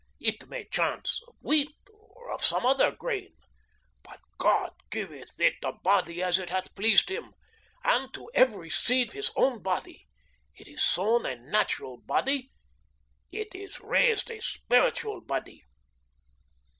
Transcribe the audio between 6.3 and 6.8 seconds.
it hath